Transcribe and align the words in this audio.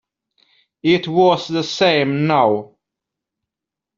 It 0.81 1.07
was 1.07 1.47
the 1.47 1.61
same 1.63 2.25
now. 2.25 2.71